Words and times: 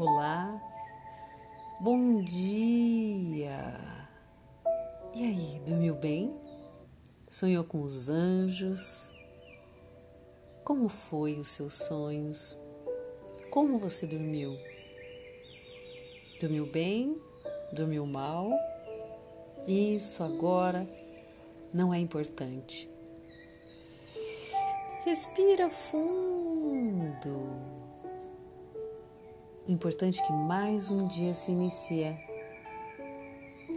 Olá, 0.00 0.62
bom 1.80 2.22
dia. 2.22 3.74
E 5.12 5.24
aí, 5.24 5.60
dormiu 5.66 5.96
bem? 5.96 6.38
Sonhou 7.28 7.64
com 7.64 7.82
os 7.82 8.08
anjos? 8.08 9.12
Como 10.62 10.88
foi 10.88 11.34
os 11.34 11.48
seus 11.48 11.74
sonhos? 11.74 12.56
Como 13.50 13.76
você 13.76 14.06
dormiu? 14.06 14.56
Dormiu 16.40 16.66
bem? 16.66 17.20
Dormiu 17.72 18.06
mal? 18.06 18.52
Isso 19.66 20.22
agora 20.22 20.88
não 21.74 21.92
é 21.92 21.98
importante. 21.98 22.88
Respira 25.04 25.68
fundo. 25.68 27.77
Importante 29.68 30.22
que 30.22 30.32
mais 30.32 30.90
um 30.90 31.06
dia 31.06 31.34
se 31.34 31.52
inicie. 31.52 32.16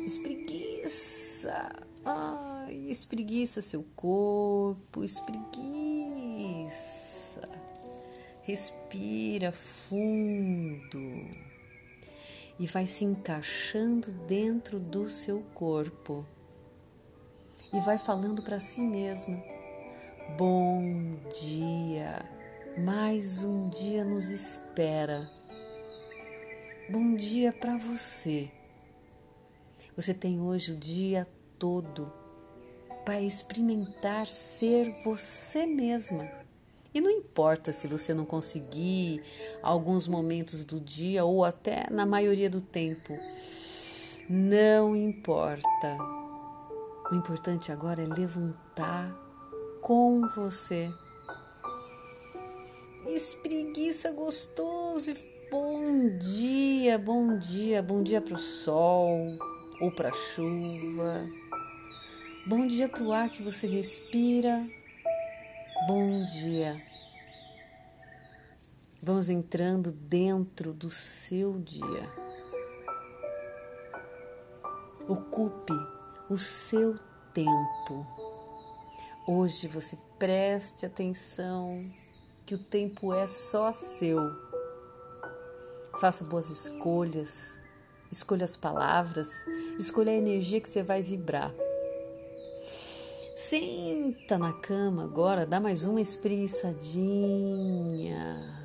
Espreguiça. 0.05 1.69
Ai, 2.05 2.73
espreguiça 2.87 3.61
seu 3.61 3.85
corpo, 3.93 5.03
espreguiça. 5.03 5.51
Respira 8.43 9.51
fundo 9.51 11.29
e 12.57 12.65
vai 12.67 12.85
se 12.85 13.03
encaixando 13.03 14.13
dentro 14.13 14.79
do 14.79 15.09
seu 15.09 15.41
corpo 15.53 16.25
e 17.73 17.81
vai 17.81 17.97
falando 17.97 18.41
para 18.41 18.61
si 18.61 18.79
mesma: 18.79 19.43
Bom 20.37 21.17
dia, 21.41 22.25
mais 22.77 23.43
um 23.43 23.67
dia 23.67 24.05
nos 24.05 24.29
espera. 24.29 25.40
Bom 26.91 27.15
dia 27.15 27.53
para 27.53 27.77
você. 27.77 28.51
Você 29.95 30.13
tem 30.13 30.41
hoje 30.41 30.73
o 30.73 30.75
dia 30.75 31.25
todo 31.57 32.11
para 33.05 33.21
experimentar 33.21 34.27
ser 34.27 34.93
você 35.01 35.65
mesma. 35.65 36.29
E 36.93 36.99
não 36.99 37.09
importa 37.09 37.71
se 37.71 37.87
você 37.87 38.13
não 38.13 38.25
conseguir 38.25 39.23
alguns 39.63 40.05
momentos 40.05 40.65
do 40.65 40.81
dia 40.81 41.23
ou 41.23 41.45
até 41.45 41.89
na 41.89 42.05
maioria 42.05 42.49
do 42.49 42.59
tempo. 42.59 43.17
Não 44.29 44.93
importa. 44.93 45.97
O 47.09 47.15
importante 47.15 47.71
agora 47.71 48.03
é 48.03 48.05
levantar 48.05 49.17
com 49.79 50.27
você. 50.35 50.91
Espreguiça 53.07 54.11
gostoso 54.11 55.11
e 55.11 55.30
bom 55.51 56.17
dia, 56.17 56.97
bom 56.97 57.37
dia, 57.37 57.83
bom 57.83 58.01
dia 58.01 58.21
para 58.21 58.35
o 58.35 58.39
sol 58.39 59.37
ou 59.79 59.91
para 59.91 60.09
a 60.09 60.13
chuva. 60.13 61.29
Bom 62.47 62.65
dia 62.65 62.89
para 62.89 63.03
o 63.03 63.11
ar 63.11 63.29
que 63.29 63.43
você 63.43 63.67
respira 63.67 64.65
Bom 65.87 66.23
dia. 66.25 66.79
Vamos 69.01 69.31
entrando 69.31 69.91
dentro 69.91 70.73
do 70.73 70.91
seu 70.91 71.57
dia. 71.57 72.07
Ocupe 75.07 75.73
o 76.29 76.37
seu 76.37 76.99
tempo. 77.33 78.05
Hoje 79.27 79.67
você 79.67 79.97
preste 80.19 80.85
atenção 80.85 81.91
que 82.45 82.53
o 82.53 82.59
tempo 82.59 83.11
é 83.11 83.25
só 83.25 83.71
seu. 83.71 84.50
Faça 85.99 86.23
boas 86.23 86.49
escolhas, 86.49 87.59
escolha 88.11 88.45
as 88.45 88.55
palavras, 88.55 89.45
escolha 89.77 90.11
a 90.11 90.15
energia 90.15 90.59
que 90.59 90.69
você 90.69 90.83
vai 90.83 91.01
vibrar. 91.01 91.53
Senta 93.35 94.37
na 94.37 94.53
cama 94.53 95.03
agora, 95.03 95.45
dá 95.45 95.59
mais 95.59 95.83
uma 95.83 95.99
espreguiçadinha. 95.99 98.61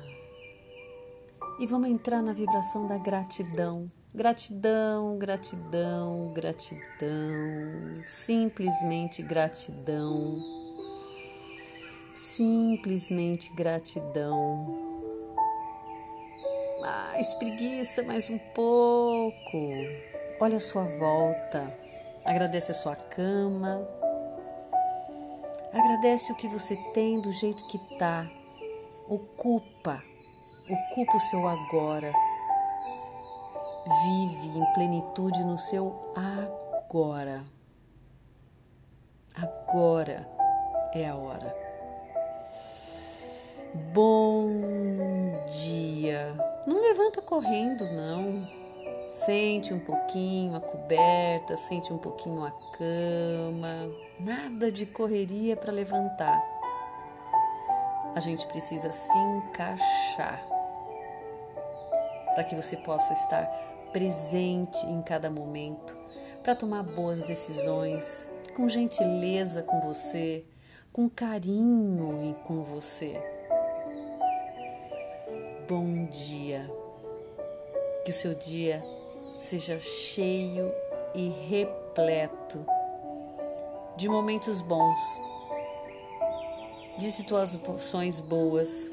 E 1.59 1.65
vamos 1.65 1.89
entrar 1.89 2.21
na 2.21 2.33
vibração 2.33 2.87
da 2.87 2.97
gratidão. 2.97 3.91
Gratidão, 4.13 5.17
gratidão, 5.17 6.31
gratidão. 6.33 6.81
Simplesmente 8.05 9.21
gratidão. 9.21 10.41
Simplesmente 12.13 13.53
gratidão. 13.53 14.86
Ah, 16.83 17.19
espreguiça 17.19 18.03
mais 18.03 18.29
um 18.29 18.37
pouco. 18.37 19.71
Olha 20.39 20.57
a 20.57 20.59
sua 20.59 20.83
volta. 20.83 21.73
Agradece 22.25 22.71
a 22.71 22.75
sua 22.75 22.95
cama 22.95 23.87
Agradece 25.77 26.31
o 26.31 26.35
que 26.35 26.47
você 26.47 26.75
tem 26.93 27.19
do 27.19 27.31
jeito 27.31 27.67
que 27.67 27.77
tá. 27.97 28.27
Ocupa, 29.07 30.01
ocupa 30.67 31.17
o 31.17 31.21
seu 31.21 31.47
agora. 31.47 32.11
Vive 33.85 34.57
em 34.57 34.73
plenitude 34.73 35.43
no 35.43 35.57
seu 35.57 36.13
agora. 36.15 37.43
Agora 39.35 40.27
é 40.93 41.07
a 41.07 41.15
hora. 41.15 41.55
Bom 43.93 44.76
correndo, 47.27 47.85
não. 47.91 48.47
Sente 49.11 49.73
um 49.73 49.79
pouquinho 49.79 50.55
a 50.55 50.61
coberta, 50.61 51.55
sente 51.55 51.93
um 51.93 51.97
pouquinho 51.97 52.43
a 52.43 52.51
cama, 52.77 53.91
nada 54.19 54.71
de 54.71 54.85
correria 54.85 55.55
para 55.55 55.71
levantar. 55.71 56.41
A 58.15 58.19
gente 58.19 58.47
precisa 58.47 58.91
se 58.91 59.17
encaixar 59.17 60.43
para 62.33 62.43
que 62.43 62.55
você 62.55 62.77
possa 62.77 63.13
estar 63.13 63.45
presente 63.91 64.85
em 64.85 65.01
cada 65.01 65.29
momento, 65.29 65.97
para 66.41 66.55
tomar 66.55 66.83
boas 66.83 67.23
decisões, 67.23 68.27
com 68.55 68.69
gentileza 68.69 69.63
com 69.63 69.81
você, 69.81 70.45
com 70.93 71.09
carinho 71.09 72.35
com 72.45 72.63
você. 72.63 73.21
Bom 75.67 76.05
dia. 76.05 76.86
Que 78.07 78.11
o 78.11 78.13
seu 78.13 78.33
dia 78.33 78.81
seja 79.37 79.81
cheio 79.81 80.73
e 81.13 81.27
repleto 81.27 82.65
de 83.97 84.07
momentos 84.07 84.61
bons, 84.61 84.97
de 86.97 87.11
situações 87.11 88.21
boas. 88.21 88.89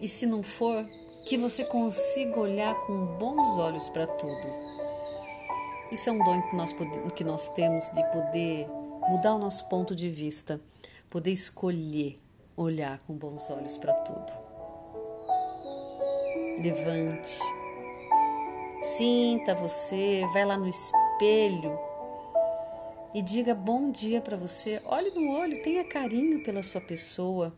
E 0.00 0.08
se 0.08 0.26
não 0.26 0.42
for, 0.42 0.84
que 1.26 1.38
você 1.38 1.62
consiga 1.62 2.40
olhar 2.40 2.74
com 2.86 3.06
bons 3.18 3.56
olhos 3.56 3.88
para 3.90 4.08
tudo. 4.08 4.48
Isso 5.92 6.08
é 6.08 6.12
um 6.12 6.18
dom 6.18 6.42
que 6.48 6.56
nós, 6.56 6.74
que 7.14 7.22
nós 7.22 7.50
temos 7.50 7.88
de 7.90 8.02
poder 8.10 8.66
mudar 9.08 9.36
o 9.36 9.38
nosso 9.38 9.64
ponto 9.68 9.94
de 9.94 10.10
vista, 10.10 10.60
poder 11.08 11.30
escolher 11.30 12.16
olhar 12.56 12.98
com 13.06 13.14
bons 13.14 13.48
olhos 13.48 13.76
para 13.76 13.94
tudo. 13.94 14.32
Levante 16.60 17.57
Sinta 18.80 19.56
você, 19.56 20.24
vai 20.32 20.44
lá 20.44 20.56
no 20.56 20.68
espelho 20.68 21.78
e 23.12 23.20
diga 23.20 23.54
bom 23.54 23.90
dia 23.90 24.20
para 24.20 24.36
você. 24.36 24.80
Olhe 24.84 25.10
no 25.10 25.32
olho, 25.32 25.60
tenha 25.62 25.84
carinho 25.84 26.44
pela 26.44 26.62
sua 26.62 26.80
pessoa. 26.80 27.52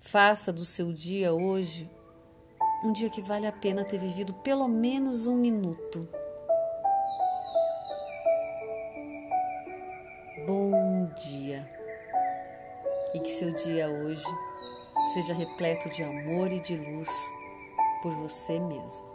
Faça 0.00 0.52
do 0.52 0.64
seu 0.64 0.92
dia 0.92 1.32
hoje 1.32 1.88
um 2.84 2.92
dia 2.92 3.08
que 3.08 3.22
vale 3.22 3.46
a 3.46 3.52
pena 3.52 3.84
ter 3.84 3.98
vivido 3.98 4.34
pelo 4.34 4.66
menos 4.66 5.28
um 5.28 5.36
minuto. 5.36 6.08
Bom 10.44 11.08
dia. 11.14 11.64
E 13.14 13.20
que 13.20 13.30
seu 13.30 13.52
dia 13.52 13.88
hoje 13.88 14.26
seja 15.14 15.32
repleto 15.32 15.88
de 15.90 16.02
amor 16.02 16.52
e 16.52 16.58
de 16.58 16.74
luz 16.74 17.10
por 18.02 18.12
você 18.16 18.58
mesmo. 18.58 19.11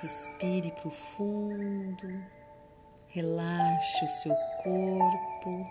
Respire 0.00 0.70
profundo, 0.80 2.24
relaxe 3.08 4.04
o 4.04 4.08
seu 4.08 4.34
corpo 4.62 5.66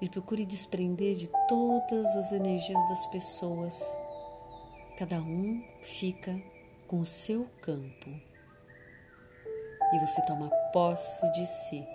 e 0.00 0.08
procure 0.08 0.46
desprender 0.46 1.14
de 1.16 1.28
todas 1.46 2.06
as 2.16 2.32
energias 2.32 2.88
das 2.88 3.04
pessoas. 3.08 3.78
Cada 4.96 5.20
um 5.20 5.62
fica 5.82 6.40
com 6.86 7.00
o 7.00 7.06
seu 7.06 7.46
campo 7.60 8.08
e 9.92 9.98
você 9.98 10.22
toma 10.22 10.48
posse 10.72 11.30
de 11.32 11.46
si. 11.46 11.86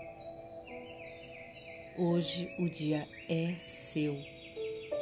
Hoje 1.98 2.54
o 2.60 2.70
dia 2.70 3.08
é 3.28 3.56
seu, 3.60 4.16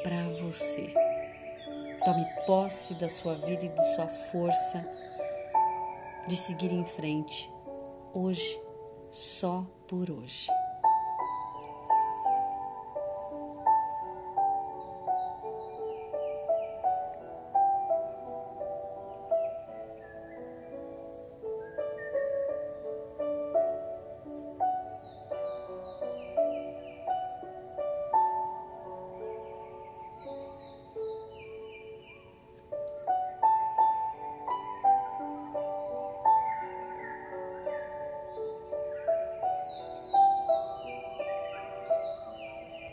para 0.03 0.29
você. 0.41 1.10
Tome 2.03 2.25
posse 2.47 2.95
da 2.95 3.07
sua 3.07 3.35
vida 3.35 3.65
e 3.65 3.69
de 3.69 3.95
sua 3.95 4.07
força 4.07 4.83
de 6.27 6.35
seguir 6.35 6.71
em 6.71 6.83
frente, 6.83 7.51
hoje, 8.13 8.59
só 9.11 9.65
por 9.87 10.09
hoje. 10.09 10.47